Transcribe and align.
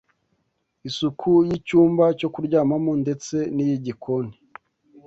isuku 0.87 1.29
y’icyumba 1.47 2.05
cyo 2.19 2.27
kuryamamo 2.33 2.91
ndetse 3.03 3.35
n’iy’igikoni 3.55 4.33